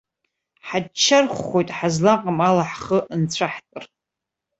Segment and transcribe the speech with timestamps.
[0.67, 3.83] Ҳаччархәхоит, ҳазлаҟам ала ҳхы нцәаҳтәыр!